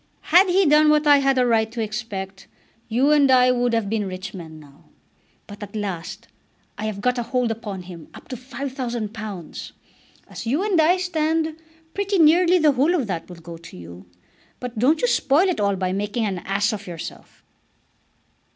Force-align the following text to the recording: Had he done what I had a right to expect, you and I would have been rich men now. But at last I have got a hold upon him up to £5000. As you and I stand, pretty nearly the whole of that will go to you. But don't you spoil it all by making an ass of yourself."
Had 0.33 0.47
he 0.49 0.65
done 0.65 0.89
what 0.89 1.05
I 1.05 1.19
had 1.19 1.37
a 1.37 1.45
right 1.45 1.71
to 1.71 1.79
expect, 1.79 2.47
you 2.87 3.11
and 3.11 3.29
I 3.29 3.51
would 3.51 3.71
have 3.73 3.87
been 3.87 4.07
rich 4.07 4.33
men 4.33 4.59
now. 4.59 4.85
But 5.45 5.61
at 5.61 5.75
last 5.75 6.27
I 6.75 6.85
have 6.87 7.01
got 7.01 7.19
a 7.19 7.21
hold 7.21 7.51
upon 7.51 7.83
him 7.83 8.07
up 8.15 8.27
to 8.29 8.35
£5000. 8.35 9.71
As 10.27 10.47
you 10.47 10.63
and 10.63 10.81
I 10.81 10.97
stand, 10.97 11.55
pretty 11.93 12.17
nearly 12.17 12.57
the 12.57 12.71
whole 12.71 12.95
of 12.95 13.05
that 13.05 13.29
will 13.29 13.35
go 13.35 13.57
to 13.57 13.77
you. 13.77 14.07
But 14.59 14.79
don't 14.79 15.03
you 15.03 15.07
spoil 15.07 15.47
it 15.47 15.59
all 15.59 15.75
by 15.75 15.93
making 15.93 16.25
an 16.25 16.39
ass 16.39 16.73
of 16.73 16.87
yourself." 16.87 17.43